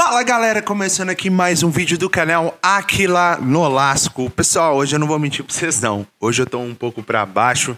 [0.00, 4.30] Fala galera, começando aqui mais um vídeo do canal Aquila Nolasco.
[4.30, 6.06] Pessoal, hoje eu não vou mentir pra vocês não.
[6.20, 7.76] Hoje eu tô um pouco pra baixo.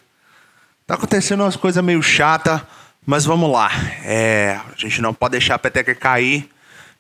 [0.87, 2.65] Tá acontecendo umas coisas meio chata,
[3.07, 3.71] mas vamos lá.
[4.05, 6.47] É, a gente não pode deixar a peteca cair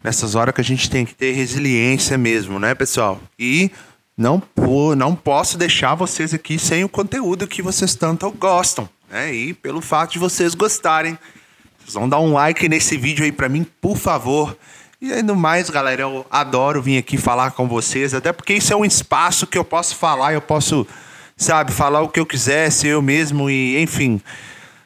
[0.02, 3.20] nessas horas que a gente tem que ter resiliência mesmo, né, pessoal?
[3.38, 3.70] E
[4.16, 4.42] não,
[4.96, 9.34] não posso deixar vocês aqui sem o conteúdo que vocês tanto gostam, né?
[9.34, 11.18] E pelo fato de vocês gostarem,
[11.78, 14.56] vocês vão dar um like nesse vídeo aí pra mim, por favor.
[15.00, 18.76] E ainda mais, galera, eu adoro vir aqui falar com vocês, até porque isso é
[18.76, 20.86] um espaço que eu posso falar, eu posso,
[21.34, 24.20] sabe, falar o que eu quiser, ser eu mesmo e, enfim,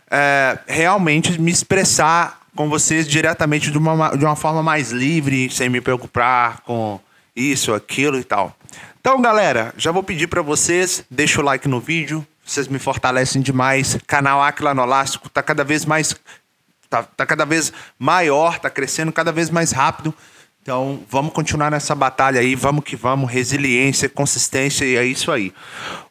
[0.08, 5.68] é, realmente me expressar com vocês diretamente de uma, de uma forma mais livre, sem
[5.68, 7.00] me preocupar com
[7.34, 8.56] isso, aquilo e tal.
[9.00, 13.42] Então, galera, já vou pedir para vocês, deixa o like no vídeo, vocês me fortalecem
[13.42, 13.98] demais.
[14.06, 16.14] Canal Aquila Nolástico tá cada vez mais
[17.02, 20.14] tá, tá cada vez maior, tá crescendo cada vez mais rápido.
[20.62, 25.52] Então, vamos continuar nessa batalha aí, vamos que vamos, resiliência, consistência e é isso aí.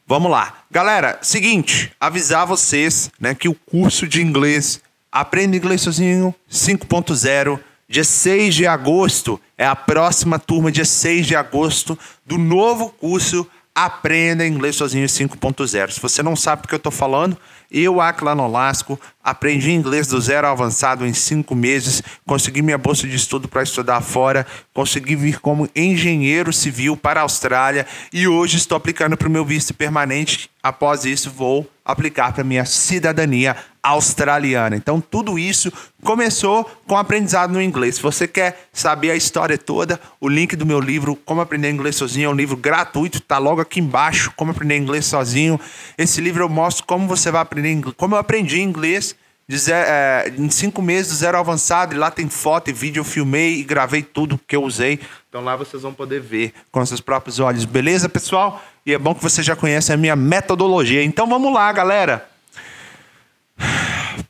[0.05, 0.53] Vamos lá.
[0.69, 4.81] Galera, seguinte, avisar vocês, né, que o curso de inglês
[5.13, 11.35] Aprenda Inglês Sozinho 5.0, dia 6 de agosto, é a próxima turma, dia 6 de
[11.35, 15.91] agosto, do novo curso Aprenda Inglês Sozinho 5.0.
[15.91, 17.35] Se você não sabe o que eu estou falando,
[17.71, 23.07] eu, Aquila Nolasco, aprendi inglês do zero ao avançado em cinco meses, consegui minha bolsa
[23.07, 28.57] de estudo para estudar fora, consegui vir como engenheiro civil para a Austrália e hoje
[28.57, 30.51] estou aplicando para o meu visto permanente.
[30.61, 34.77] Após isso, vou aplicar para minha cidadania australiana.
[34.77, 37.95] Então, tudo isso começou com aprendizado no inglês.
[37.95, 41.97] Se você quer saber a história toda, o link do meu livro Como Aprender Inglês
[41.97, 45.59] Sozinho é um livro gratuito, tá logo aqui embaixo, Como Aprender Inglês Sozinho.
[45.97, 49.15] Esse livro eu mostro como você vai aprender inglês, como eu aprendi inglês
[49.51, 53.03] zero, é, em cinco meses do zero avançado, e lá tem foto e vídeo, eu
[53.03, 54.99] filmei e gravei tudo que eu usei.
[55.29, 58.63] Então lá vocês vão poder ver com seus próprios olhos, beleza, pessoal?
[58.85, 61.03] E é bom que você já conhece a minha metodologia.
[61.03, 62.32] Então vamos lá, galera.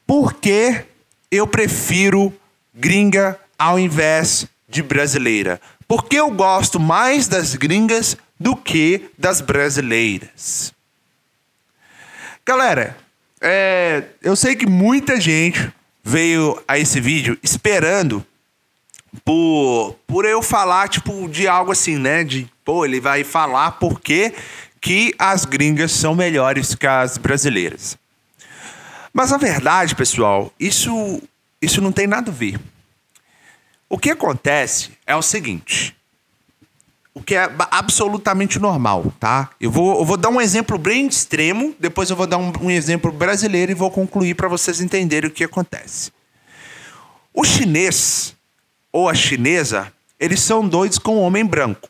[0.06, 0.84] Por que
[1.32, 2.34] eu prefiro
[2.74, 5.60] gringa ao invés de brasileira?
[5.88, 10.74] Porque eu gosto mais das gringas do que das brasileiras.
[12.46, 12.98] Galera,
[13.40, 15.72] é, eu sei que muita gente
[16.04, 18.26] veio a esse vídeo esperando
[19.24, 22.24] por, por eu falar, tipo, de algo assim, né?
[22.24, 24.34] De, pô, ele vai falar por que,
[24.82, 27.98] que as gringas são melhores que as brasileiras.
[29.14, 31.22] Mas a verdade, pessoal, isso,
[31.62, 32.60] isso não tem nada a ver.
[33.88, 35.96] O que acontece é o seguinte:
[37.14, 39.52] o que é absolutamente normal, tá?
[39.62, 42.72] Eu vou, eu vou dar um exemplo bem extremo, depois eu vou dar um, um
[42.72, 46.12] exemplo brasileiro e vou concluir para vocês entenderem o que acontece.
[47.32, 48.36] O chinês
[48.92, 51.88] ou a chinesa, eles são doidos com o homem branco,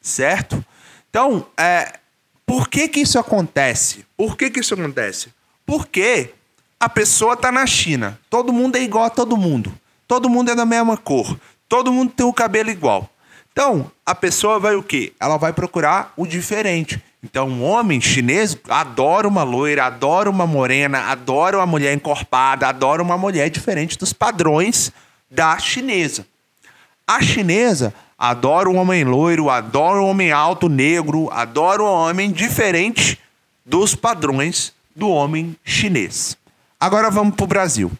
[0.00, 0.64] certo?
[1.08, 2.00] Então, é,
[2.44, 4.04] por que que isso acontece?
[4.16, 5.35] Por que que isso acontece?
[5.66, 6.30] Porque
[6.78, 9.74] a pessoa está na China, todo mundo é igual a todo mundo,
[10.06, 11.36] todo mundo é da mesma cor,
[11.68, 13.10] todo mundo tem o cabelo igual.
[13.50, 15.12] Então, a pessoa vai o quê?
[15.18, 17.02] Ela vai procurar o diferente.
[17.24, 23.02] Então, um homem chinês adora uma loira, adora uma morena, adora uma mulher encorpada, adora
[23.02, 24.92] uma mulher diferente dos padrões
[25.30, 26.26] da chinesa.
[27.06, 33.18] A chinesa adora um homem loiro, adora um homem alto, negro, adora um homem diferente
[33.64, 36.36] dos padrões do homem chinês.
[36.80, 37.92] Agora vamos para o Brasil.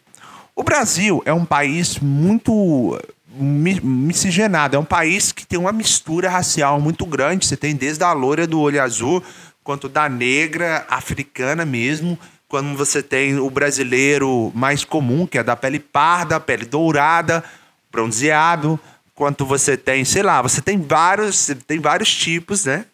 [0.55, 2.99] O Brasil é um país muito
[3.37, 4.75] miscigenado.
[4.75, 7.45] É um país que tem uma mistura racial muito grande.
[7.45, 9.23] Você tem desde a loira do olho azul,
[9.63, 12.17] quanto da negra, africana mesmo.
[12.47, 17.43] Quando você tem o brasileiro mais comum, que é da pele parda, pele dourada,
[17.91, 18.79] bronzeado.
[19.13, 22.85] Quanto você tem, sei lá, você tem vários, tem vários tipos, né?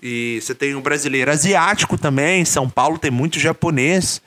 [0.00, 2.42] E você tem o brasileiro asiático também.
[2.42, 4.22] Em São Paulo tem muito japonês.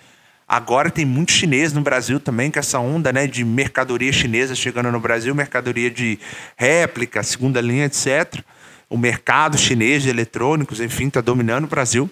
[0.47, 4.91] Agora tem muito chinês no Brasil também, com essa onda né, de mercadoria chinesa chegando
[4.91, 6.19] no Brasil, mercadoria de
[6.57, 8.43] réplica, segunda linha, etc.
[8.89, 12.11] O mercado chinês de eletrônicos, enfim, está dominando o Brasil.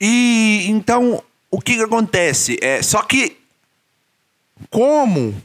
[0.00, 2.58] E então, o que, que acontece?
[2.60, 3.36] É, só que,
[4.68, 5.40] como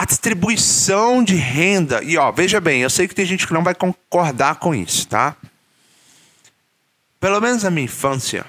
[0.00, 3.62] a distribuição de renda, e ó, veja bem, eu sei que tem gente que não
[3.62, 5.36] vai concordar com isso, tá?
[7.20, 8.46] Pelo menos na minha infância,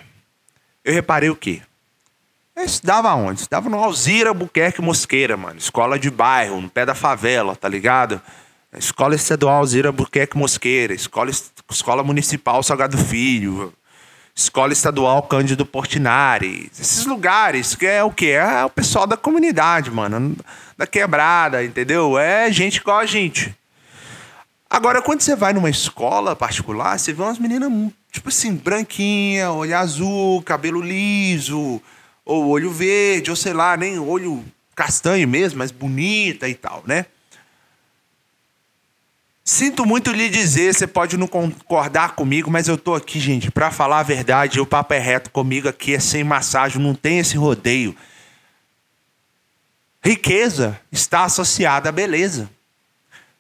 [0.81, 1.61] eu reparei o quê?
[2.55, 3.41] Eu estudava onde?
[3.41, 5.59] Estudava no Alzira Buquerque Mosqueira, mano.
[5.59, 8.21] Escola de bairro, no pé da favela, tá ligado?
[8.71, 11.31] Escola Estadual Alzira Buquerque Mosqueira, Escola,
[11.69, 13.73] Escola Municipal Salgado Filho.
[14.35, 16.71] Escola Estadual Cândido Portinari.
[16.79, 18.31] Esses lugares que é o quê?
[18.31, 20.35] É o pessoal da comunidade, mano.
[20.77, 22.17] Da quebrada, entendeu?
[22.17, 23.55] É gente igual a gente.
[24.69, 27.69] Agora, quando você vai numa escola particular, você vê umas meninas,
[28.09, 31.81] tipo assim, branquinha, olho azul, cabelo liso,
[32.25, 34.43] ou olho verde, ou sei lá, nem olho
[34.73, 37.05] castanho mesmo, mas bonita e tal, né?
[39.51, 43.69] Sinto muito lhe dizer, você pode não concordar comigo, mas eu tô aqui, gente, para
[43.69, 47.35] falar a verdade, o papo é reto comigo aqui, é sem massagem, não tem esse
[47.35, 47.93] rodeio.
[50.01, 52.49] Riqueza está associada à beleza.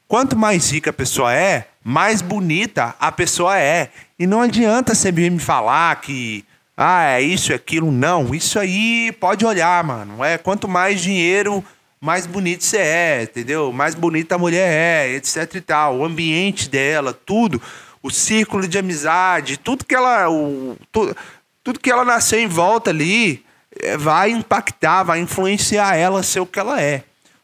[0.05, 3.89] Quanto mais rica a pessoa é, mais bonita a pessoa é.
[4.19, 6.43] E não adianta você me falar que
[6.75, 7.89] ah, é isso, é aquilo.
[7.89, 10.21] Não, isso aí pode olhar, mano.
[10.25, 11.63] É quanto mais dinheiro,
[12.01, 13.71] mais bonito você é, entendeu?
[13.71, 14.71] Mais bonita a mulher
[15.07, 15.99] é, etc e tal.
[15.99, 17.61] O ambiente dela, tudo,
[18.01, 21.15] o círculo de amizade, tudo que ela, o, tudo,
[21.63, 23.45] tudo que ela nasceu em volta ali,
[23.79, 27.03] é, vai impactar, vai influenciar ela a ser o que ela é.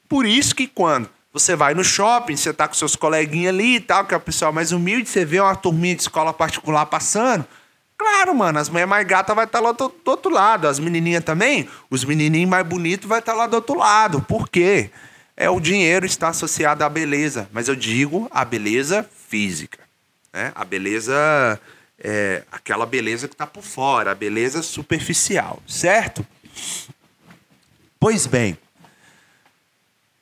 [0.09, 3.79] Por isso que quando você vai no shopping, você tá com seus coleguinhas ali e
[3.79, 7.45] tal, que é o pessoal mais humilde, você vê uma turminha de escola particular passando,
[7.97, 10.67] Claro, mano, as mulheres mais gatas vai estar tá lá do, do, outro lado.
[10.67, 14.21] As menininhas também, os menininhos mais bonitos vai estar tá lá do outro lado.
[14.21, 14.91] Por quê?
[15.35, 19.79] É o dinheiro está associado à beleza, mas eu digo a beleza física,
[20.33, 20.51] né?
[20.55, 21.59] A beleza
[21.99, 26.25] é aquela beleza que está por fora, a beleza superficial, certo?
[27.99, 28.57] Pois bem,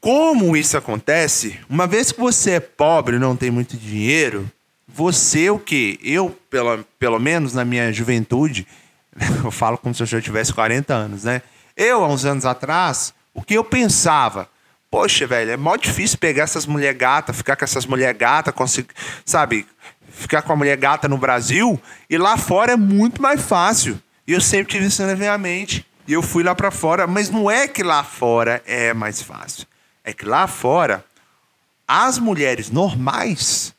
[0.01, 1.59] como isso acontece?
[1.69, 4.49] Uma vez que você é pobre, não tem muito dinheiro,
[4.95, 5.99] você o quê?
[6.01, 8.65] Eu, pelo, pelo menos na minha juventude,
[9.43, 11.41] eu falo como se eu já tivesse 40 anos, né?
[11.75, 14.49] Eu, há uns anos atrás, o que eu pensava?
[14.89, 18.87] Poxa, velho, é mó difícil pegar essas mulher gata, ficar com essas mulher gata, conseguir,
[19.25, 19.67] sabe,
[20.09, 21.77] ficar com a mulher gata no Brasil,
[22.09, 24.01] e lá fora é muito mais fácil.
[24.25, 25.85] E eu sempre tive isso na minha mente.
[26.07, 29.67] E eu fui lá para fora, mas não é que lá fora é mais fácil.
[30.05, 31.03] É que lá fora
[31.85, 33.75] as mulheres normais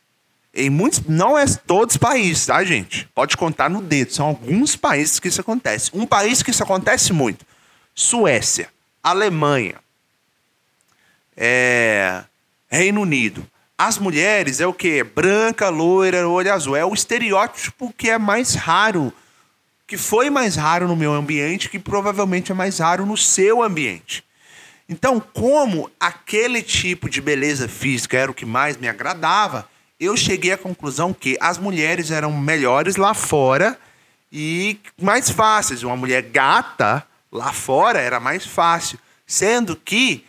[0.57, 3.07] em muitos, não é todos os países, tá, gente?
[3.13, 4.11] Pode contar no dedo.
[4.11, 5.91] São alguns países que isso acontece.
[5.93, 7.45] Um país que isso acontece muito:
[7.93, 8.67] Suécia,
[9.03, 9.75] Alemanha,
[11.35, 12.23] é,
[12.67, 13.47] Reino Unido.
[13.77, 15.03] As mulheres é o que?
[15.03, 16.75] Branca, loira, olho azul.
[16.75, 19.13] É o estereótipo que é mais raro,
[19.85, 24.23] que foi mais raro no meu ambiente, que provavelmente é mais raro no seu ambiente.
[24.89, 30.51] Então, como aquele tipo de beleza física era o que mais me agradava, eu cheguei
[30.51, 33.77] à conclusão que as mulheres eram melhores lá fora
[34.31, 35.83] e mais fáceis.
[35.83, 38.99] Uma mulher gata lá fora era mais fácil.
[39.25, 40.23] Sendo que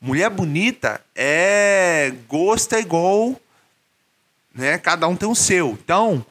[0.00, 3.38] mulher bonita é gosto é igual,
[4.54, 4.78] né?
[4.78, 5.70] Cada um tem o seu.
[5.82, 6.24] Então,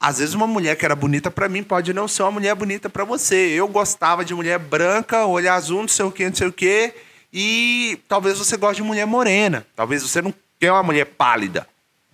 [0.00, 2.88] às vezes uma mulher que era bonita para mim pode não ser uma mulher bonita
[2.88, 3.50] para você.
[3.50, 6.94] Eu gostava de mulher branca, olho azul, não sei o que, não sei o que,
[7.32, 9.66] e talvez você goste de mulher morena.
[9.76, 11.68] Talvez você não quer uma mulher pálida.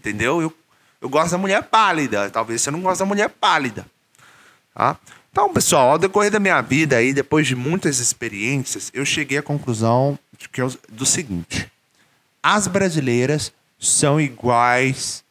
[0.05, 0.43] Entendeu?
[0.43, 0.55] Eu,
[1.01, 2.29] eu gosto da mulher pálida.
[2.29, 3.87] Talvez você não goste da mulher pálida.
[4.75, 4.99] Tá?
[5.33, 9.43] Então, pessoal, ao decorrer da minha vida aí, depois de muitas experiências, eu cheguei à
[9.43, 10.61] conclusão que,
[10.91, 11.73] do seguinte:
[12.43, 15.25] as brasileiras são iguais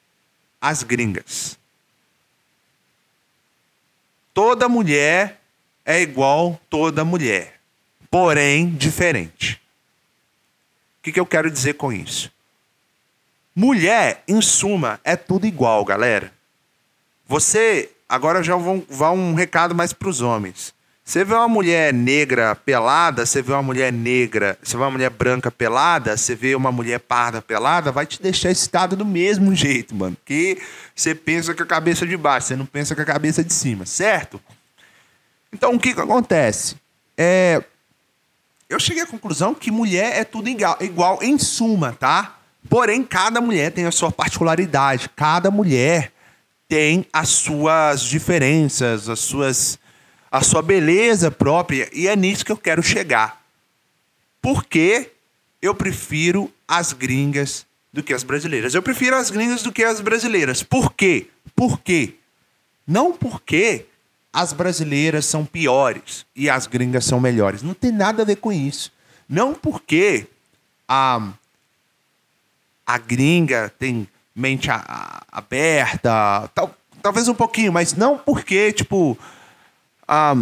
[0.60, 1.56] às gringas.
[4.34, 5.40] Toda mulher
[5.86, 7.60] é igual toda mulher,
[8.10, 9.62] porém diferente.
[11.00, 12.32] O que, que eu quero dizer com isso?
[13.56, 16.32] Mulher, em suma, é tudo igual, galera.
[17.28, 20.74] Você, agora já vão, vão um recado mais para os homens.
[21.06, 25.10] Você vê uma mulher negra pelada, você vê uma mulher negra, você vê uma mulher
[25.10, 29.94] branca pelada, você vê uma mulher parda pelada, vai te deixar excitado do mesmo jeito,
[29.94, 30.16] mano.
[30.26, 30.58] Que
[30.96, 33.86] você pensa com a cabeça de baixo, você não pensa com a cabeça de cima,
[33.86, 34.42] certo?
[35.52, 36.78] Então o que, que acontece?
[37.18, 37.62] É,
[38.70, 42.40] eu cheguei à conclusão que mulher é tudo igual, igual em suma, tá?
[42.70, 46.12] Porém, cada mulher tem a sua particularidade, cada mulher
[46.68, 49.80] tem as suas diferenças, as suas
[50.32, 53.44] a sua beleza própria, e é nisso que eu quero chegar.
[54.42, 55.12] Porque
[55.62, 58.74] eu prefiro as gringas do que as brasileiras.
[58.74, 60.64] Eu prefiro as gringas do que as brasileiras.
[60.64, 61.28] Por quê?
[61.56, 62.16] Por quê?
[62.88, 63.86] Não porque
[64.34, 67.62] as brasileiras são piores e as gringas são melhores.
[67.62, 68.92] Não tem nada a ver com isso.
[69.30, 70.26] Não porque
[70.88, 71.32] a
[72.94, 79.18] a gringa tem mente a, a, aberta, tal, talvez um pouquinho, mas não porque, tipo,
[80.08, 80.36] a,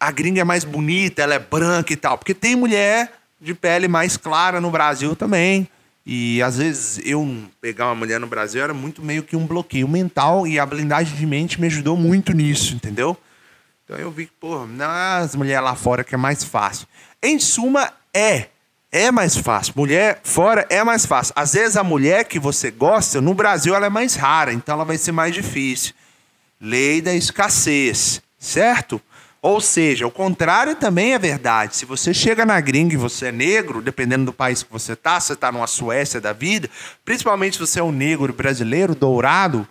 [0.00, 2.18] a gringa é mais bonita, ela é branca e tal.
[2.18, 5.68] Porque tem mulher de pele mais clara no Brasil também.
[6.04, 9.86] E às vezes eu pegar uma mulher no Brasil era muito meio que um bloqueio
[9.86, 13.16] mental e a blindagem de mente me ajudou muito nisso, entendeu?
[13.84, 14.66] Então eu vi que, pô,
[15.20, 16.88] as mulheres lá fora que é mais fácil.
[17.22, 18.48] Em suma, é.
[18.94, 19.74] É mais fácil.
[19.76, 21.32] Mulher fora é mais fácil.
[21.34, 24.84] Às vezes a mulher que você gosta, no Brasil ela é mais rara, então ela
[24.84, 25.92] vai ser mais difícil.
[26.60, 29.02] Lei da escassez, certo?
[29.42, 31.74] Ou seja, o contrário também é verdade.
[31.74, 35.18] Se você chega na gringa e você é negro, dependendo do país que você tá,
[35.18, 36.70] você tá numa Suécia da vida,
[37.04, 39.66] principalmente se você é um negro brasileiro, dourado,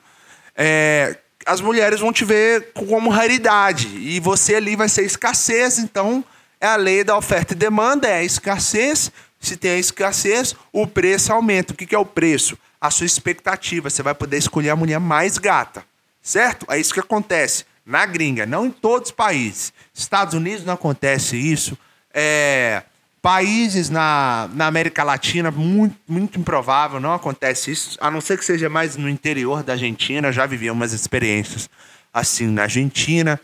[0.53, 1.15] é,
[1.45, 3.87] as mulheres vão te ver como raridade.
[3.87, 6.25] E você ali vai ser escassez, então
[6.63, 9.11] é a lei da oferta e demanda, é a escassez.
[9.37, 11.73] Se tem a escassez, o preço aumenta.
[11.73, 12.57] O que é o preço?
[12.79, 13.89] A sua expectativa.
[13.89, 15.83] Você vai poder escolher a mulher mais gata.
[16.21, 16.65] Certo?
[16.69, 19.73] É isso que acontece na gringa, não em todos os países.
[19.93, 21.77] Estados Unidos não acontece isso.
[22.13, 22.83] É,
[23.21, 28.45] países na, na América Latina, muito, muito improvável, não acontece isso, a não ser que
[28.45, 30.31] seja mais no interior da Argentina.
[30.31, 31.69] já vivi umas experiências
[32.13, 33.37] assim na Argentina.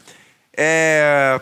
[0.56, 1.42] É,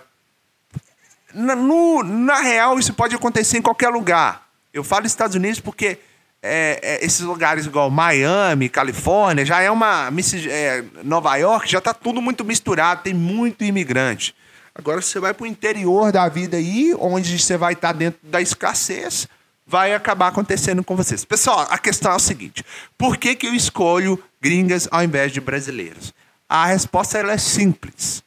[1.38, 4.48] na, no, na real, isso pode acontecer em qualquer lugar.
[4.74, 6.00] Eu falo Estados Unidos porque
[6.42, 10.10] é, é, esses lugares igual Miami, Califórnia, já é uma.
[10.50, 14.36] É, Nova York, já está tudo muito misturado, tem muito imigrante.
[14.74, 18.20] Agora você vai para o interior da vida aí, onde você vai estar tá dentro
[18.24, 19.28] da escassez,
[19.66, 21.26] vai acabar acontecendo com vocês.
[21.26, 22.64] Pessoal, a questão é o seguinte:
[22.98, 26.14] por que, que eu escolho gringas ao invés de brasileiros?
[26.50, 28.24] A resposta é simples.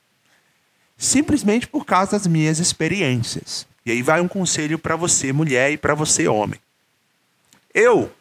[1.00, 3.66] Simplesmente por causa das minhas experiências.
[3.87, 6.61] E aí vai um conselho para você, mulher, e para você, homem.
[7.73, 8.12] Eu,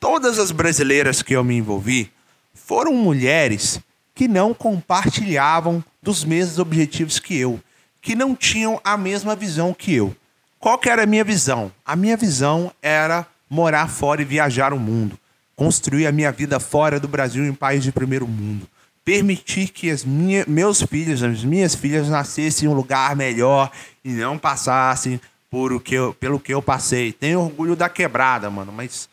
[0.00, 2.10] todas as brasileiras que eu me envolvi,
[2.54, 3.78] foram mulheres
[4.14, 7.60] que não compartilhavam dos mesmos objetivos que eu,
[8.00, 10.16] que não tinham a mesma visão que eu.
[10.58, 11.70] Qual que era a minha visão?
[11.84, 15.18] A minha visão era morar fora e viajar o mundo,
[15.54, 18.66] construir a minha vida fora do Brasil em um país de primeiro mundo,
[19.04, 23.70] permitir que as minha, meus filhos, as minhas filhas nascessem em um lugar melhor
[24.04, 27.12] e não passassem por o que eu, pelo que eu passei.
[27.12, 29.08] Tenho orgulho da quebrada, mano, mas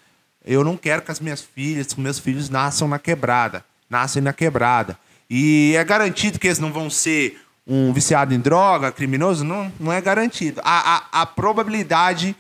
[0.46, 4.32] eu não quero que as minhas filhas, que meus filhos nasçam na quebrada, nascem na
[4.32, 4.98] quebrada.
[5.30, 9.44] E é garantido que eles não vão ser um viciado em droga, criminoso?
[9.44, 10.60] Não, não é garantido.
[10.64, 12.36] A, a, a probabilidade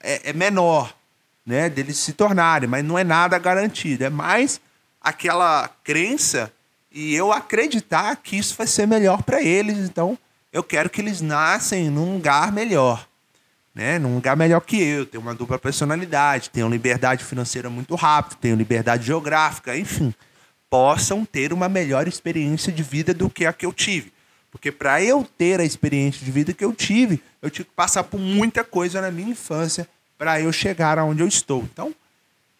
[0.00, 0.94] é, é, menor,
[1.44, 4.04] né, deles se tornarem, mas não é nada garantido.
[4.04, 4.60] É mais
[5.00, 6.52] aquela crença
[6.92, 9.78] e eu acreditar que isso vai ser melhor para eles.
[9.78, 10.18] Então,
[10.52, 13.06] eu quero que eles nascem num lugar melhor.
[13.74, 13.98] Né?
[13.98, 18.56] Num lugar melhor que eu, tenho uma dupla personalidade, tenho liberdade financeira muito rápido, tenho
[18.56, 20.12] liberdade geográfica, enfim,
[20.68, 24.12] possam ter uma melhor experiência de vida do que a que eu tive.
[24.50, 28.02] Porque para eu ter a experiência de vida que eu tive, eu tive que passar
[28.02, 29.88] por muita coisa na minha infância
[30.18, 31.62] para eu chegar aonde eu estou.
[31.72, 31.94] Então,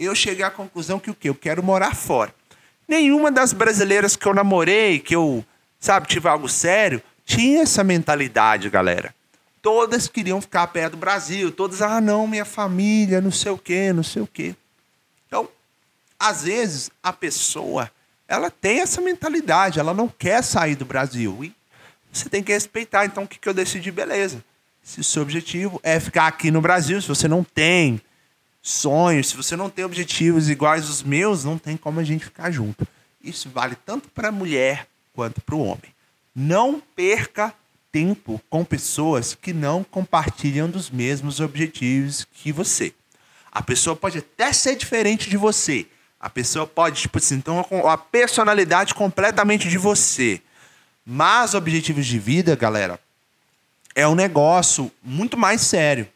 [0.04, 1.28] eu cheguei à conclusão que o quê?
[1.28, 2.34] Eu quero morar fora.
[2.88, 5.44] Nenhuma das brasileiras que eu namorei, que eu,
[5.78, 9.14] sabe, tive algo sério, tinha essa mentalidade, galera.
[9.62, 13.92] Todas queriam ficar perto do Brasil, todas, ah, não, minha família, não sei o quê,
[13.92, 14.56] não sei o quê.
[15.26, 15.48] Então,
[16.18, 17.90] às vezes, a pessoa,
[18.26, 21.44] ela tem essa mentalidade, ela não quer sair do Brasil.
[21.44, 21.54] E
[22.10, 23.04] você tem que respeitar.
[23.04, 23.90] Então, o que, que eu decidi?
[23.90, 24.42] Beleza.
[24.82, 28.00] Se o seu objetivo é ficar aqui no Brasil, se você não tem
[28.62, 32.50] sonhos, se você não tem objetivos iguais aos meus, não tem como a gente ficar
[32.50, 32.86] junto.
[33.22, 35.94] Isso vale tanto para a mulher quanto para o homem.
[36.34, 37.54] Não perca
[37.92, 42.94] tempo com pessoas que não compartilham dos mesmos objetivos que você.
[43.50, 45.86] A pessoa pode até ser diferente de você.
[46.20, 50.40] A pessoa pode, tipo assim, então a personalidade completamente de você.
[51.04, 53.00] Mas objetivos de vida, galera,
[53.94, 56.06] é um negócio muito mais sério.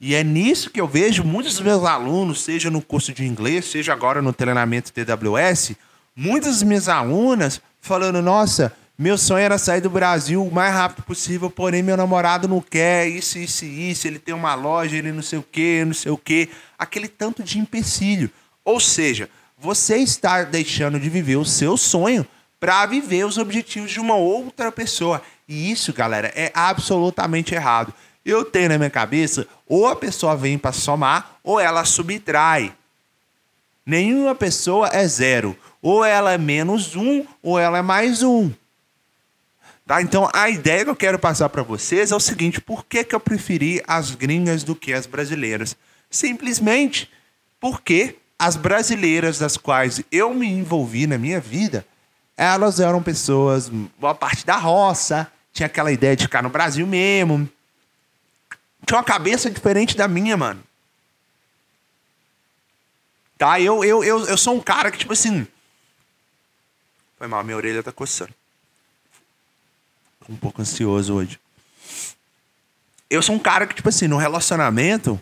[0.00, 3.64] E é nisso que eu vejo muitos dos meus alunos, seja no curso de inglês,
[3.64, 5.72] seja agora no treinamento TWS,
[6.14, 11.04] muitas das minhas alunas falando: nossa, meu sonho era sair do Brasil o mais rápido
[11.04, 15.22] possível, porém meu namorado não quer, isso, isso, isso, ele tem uma loja, ele não
[15.22, 16.48] sei o quê, não sei o quê.
[16.78, 18.30] Aquele tanto de empecilho.
[18.64, 22.26] Ou seja, você está deixando de viver o seu sonho
[22.58, 25.22] para viver os objetivos de uma outra pessoa.
[25.46, 27.94] E isso, galera, é absolutamente errado.
[28.26, 32.74] Eu tenho na minha cabeça, ou a pessoa vem para somar, ou ela subtrai.
[33.86, 35.56] Nenhuma pessoa é zero.
[35.80, 38.50] Ou ela é menos um, ou ela é mais um.
[39.86, 40.02] Tá?
[40.02, 43.14] Então, a ideia que eu quero passar para vocês é o seguinte: por que, que
[43.14, 45.76] eu preferi as gringas do que as brasileiras?
[46.10, 47.08] Simplesmente
[47.60, 51.86] porque as brasileiras das quais eu me envolvi na minha vida,
[52.36, 57.48] elas eram pessoas, boa parte da roça, tinha aquela ideia de ficar no Brasil mesmo.
[58.86, 60.62] Tinha uma cabeça diferente da minha, mano.
[63.36, 63.60] Tá?
[63.60, 65.46] Eu, eu, eu, eu sou um cara que, tipo assim.
[67.18, 68.32] Foi mal, minha orelha tá coçando.
[70.24, 71.38] Tô um pouco ansioso hoje.
[73.10, 75.20] Eu sou um cara que, tipo assim, no relacionamento,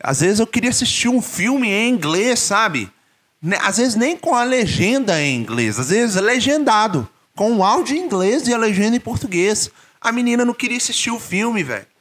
[0.00, 2.90] às vezes eu queria assistir um filme em inglês, sabe?
[3.60, 8.00] Às vezes nem com a legenda em inglês, às vezes legendado, com o áudio em
[8.00, 9.70] inglês e a legenda em português.
[10.00, 11.91] A menina não queria assistir o filme, velho.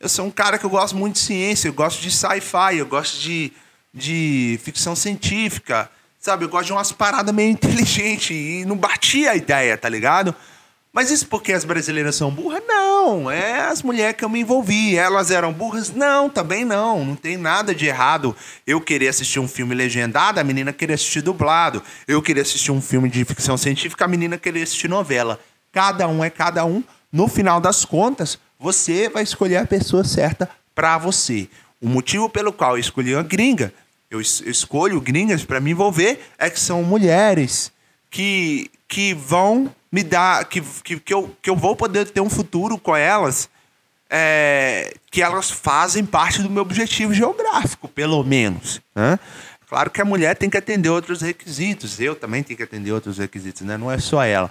[0.00, 2.86] Eu sou um cara que eu gosto muito de ciência, eu gosto de sci-fi, eu
[2.86, 3.52] gosto de,
[3.92, 5.90] de ficção científica,
[6.20, 6.44] sabe?
[6.44, 10.32] Eu gosto de umas paradas meio inteligentes e não batia a ideia, tá ligado?
[10.92, 12.62] Mas isso porque as brasileiras são burras?
[12.66, 14.96] Não, é as mulheres que eu me envolvi.
[14.96, 15.92] Elas eram burras?
[15.92, 17.04] Não, também não.
[17.04, 18.34] Não tem nada de errado
[18.66, 21.82] eu querer assistir um filme legendado, a menina querer assistir dublado.
[22.06, 25.40] Eu querer assistir um filme de ficção científica, a menina querer assistir novela.
[25.72, 26.84] Cada um é cada um.
[27.12, 31.48] No final das contas, você vai escolher a pessoa certa para você.
[31.80, 33.72] O motivo pelo qual eu escolhi uma gringa,
[34.10, 37.70] eu escolho gringas para me envolver, é que são mulheres
[38.10, 42.30] que, que vão me dar, que, que, que, eu, que eu vou poder ter um
[42.30, 43.48] futuro com elas,
[44.10, 48.80] é, que elas fazem parte do meu objetivo geográfico, pelo menos.
[48.94, 49.18] Né?
[49.68, 53.18] Claro que a mulher tem que atender outros requisitos, eu também tenho que atender outros
[53.18, 53.76] requisitos, né?
[53.76, 54.50] não é só ela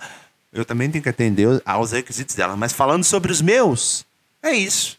[0.51, 2.55] eu também tenho que atender aos requisitos dela.
[2.55, 4.05] Mas falando sobre os meus,
[4.41, 4.97] é isso.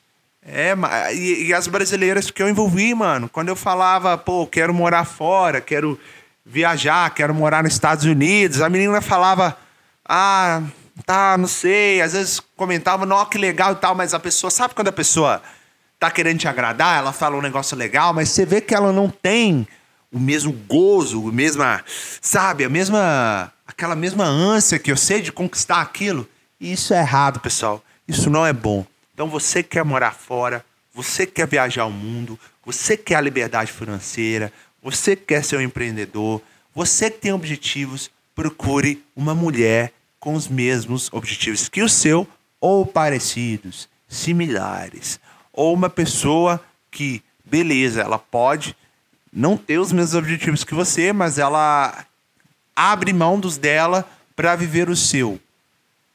[0.50, 0.74] É,
[1.14, 5.60] e, e, as brasileiras que eu envolvi, mano, quando eu falava, pô, quero morar fora,
[5.60, 5.98] quero
[6.44, 9.58] viajar, quero morar nos Estados Unidos, a menina falava,
[10.06, 10.62] ah,
[11.04, 14.74] tá, não sei, às vezes comentava, não, que legal e tal, mas a pessoa, sabe
[14.74, 15.42] quando a pessoa
[15.98, 19.10] tá querendo te agradar, ela fala um negócio legal, mas você vê que ela não
[19.10, 19.68] tem
[20.10, 21.84] o mesmo gozo, o mesma,
[22.22, 26.26] sabe, a mesma aquela mesma ânsia que eu sei de conquistar aquilo.
[26.58, 27.84] E isso é errado, pessoal.
[28.08, 28.86] Isso não é bom.
[29.12, 34.50] Então você quer morar fora, você quer viajar o mundo, você quer a liberdade financeira,
[34.82, 36.40] você quer ser um empreendedor,
[36.74, 42.26] você que tem objetivos, procure uma mulher com os mesmos objetivos que o seu
[42.60, 45.20] ou parecidos, similares,
[45.52, 46.60] ou uma pessoa
[46.90, 48.74] que, beleza, ela pode
[49.32, 52.06] não ter os mesmos objetivos que você, mas ela
[52.78, 55.40] abre mão dos dela para viver o seu.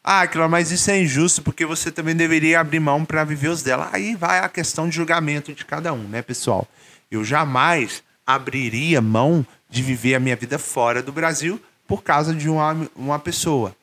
[0.02, 3.62] Ah, aquilo, mas isso é injusto porque você também deveria abrir mão para viver os
[3.62, 3.90] dela.
[3.92, 6.66] Aí vai a questão de julgamento de cada um, né, pessoal?
[7.12, 12.48] Eu jamais abriria mão de viver a minha vida fora do Brasil por causa de
[12.48, 13.76] uma, uma pessoa.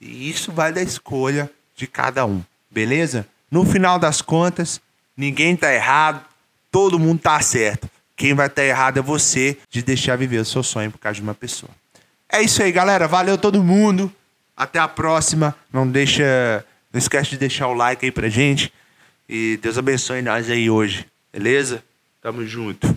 [0.00, 3.26] E isso vai da escolha de cada um, beleza?
[3.48, 4.80] No final das contas,
[5.16, 6.24] ninguém tá errado,
[6.70, 7.88] todo mundo tá certo.
[8.16, 11.16] Quem vai estar tá errado é você de deixar viver o seu sonho por causa
[11.16, 11.70] de uma pessoa.
[12.34, 13.06] É isso aí, galera.
[13.06, 14.12] Valeu todo mundo.
[14.56, 15.54] Até a próxima.
[15.72, 18.72] Não deixa, não esquece de deixar o like aí pra gente.
[19.28, 21.06] E Deus abençoe nós aí hoje.
[21.32, 21.84] Beleza?
[22.20, 22.92] Tamo junto.